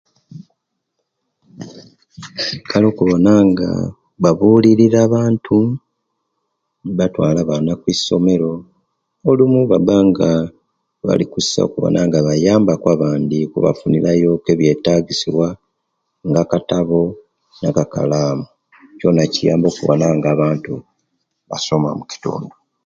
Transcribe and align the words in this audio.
Kale 2.69 2.85
okuwona 2.91 3.33
nga 3.49 3.69
babuulirira 4.23 4.99
abantu, 5.07 5.57
batwaale 6.97 7.39
abaana 7.41 7.69
okwisomero, 7.73 8.51
olumu 9.29 9.57
obabanga 9.65 10.29
balikusa 11.07 11.61
nga 12.07 12.19
bayambaku 12.27 12.85
abandi, 12.95 13.37
okubafunirayoku 13.47 14.47
ebyeetagisibwa; 14.53 15.49
nga 16.27 16.39
akatabo, 16.43 17.01
nakakalaamu, 17.61 18.45
kyona 18.97 19.23
kiyamba 19.33 19.67
okuwona 19.69 20.05
nga 20.17 20.27
abantu 20.35 20.73
basoma 21.49 21.87
okukitundu. 21.91 22.53